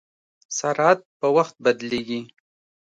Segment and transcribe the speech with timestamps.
[0.57, 2.21] سرعت په وخت بدلېږي.